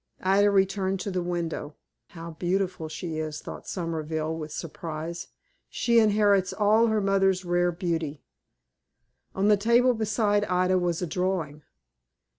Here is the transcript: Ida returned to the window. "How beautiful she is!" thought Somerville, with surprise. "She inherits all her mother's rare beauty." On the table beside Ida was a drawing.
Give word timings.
Ida 0.23 0.49
returned 0.49 0.99
to 1.01 1.11
the 1.11 1.21
window. 1.21 1.75
"How 2.07 2.31
beautiful 2.31 2.89
she 2.89 3.19
is!" 3.19 3.39
thought 3.39 3.67
Somerville, 3.67 4.35
with 4.35 4.51
surprise. 4.51 5.27
"She 5.69 5.99
inherits 5.99 6.53
all 6.53 6.87
her 6.87 6.99
mother's 7.01 7.45
rare 7.45 7.71
beauty." 7.71 8.23
On 9.35 9.47
the 9.47 9.57
table 9.57 9.93
beside 9.93 10.43
Ida 10.45 10.79
was 10.79 11.03
a 11.03 11.05
drawing. 11.05 11.61